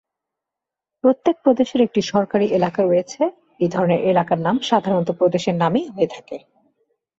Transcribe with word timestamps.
প্রত্যেক 1.03 1.35
প্রদেশের 1.43 1.81
একটি 1.81 2.01
সরকারী 2.11 2.47
এলাকা 2.49 2.81
রয়েছে, 2.83 3.21
এ 3.59 3.67
ধরনের 3.71 3.99
এলাকার 4.03 4.39
নাম 4.41 4.55
সাধারণত 4.69 5.09
প্রদেশের 5.11 5.55
নামই 5.55 5.83
হয়ে 5.93 6.09
থাকে। 6.15 6.37